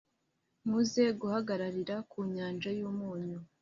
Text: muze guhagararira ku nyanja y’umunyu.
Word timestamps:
muze 0.69 1.03
guhagararira 1.21 1.95
ku 2.09 2.19
nyanja 2.35 2.69
y’umunyu. 2.79 3.39